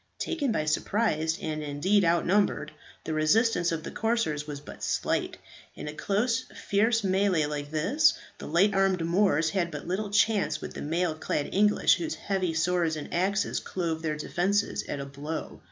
[0.17, 2.71] Taken by surprise, and indeed outnumbered,
[3.03, 5.37] the resistance of the corsairs was but slight.
[5.75, 10.59] In a close fierce mˆl‚e like this the light armed Moors had but little chance
[10.59, 15.05] with the mail clad English, whose heavy swords and axes clove their defences at a
[15.05, 15.59] blow.